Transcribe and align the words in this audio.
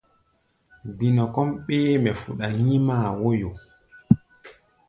Gbinɔ 0.95 1.25
kɔ́ʼm 1.33 1.49
ɓéémɛ 1.65 2.11
fuɗa 2.21 2.45
nyímáa 2.63 3.07
wóyo. 3.21 3.49